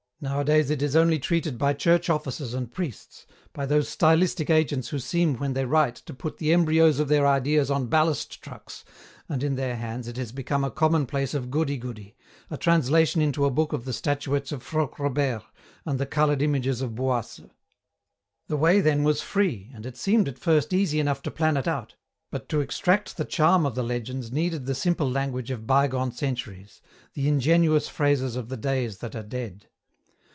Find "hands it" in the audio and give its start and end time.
9.75-10.17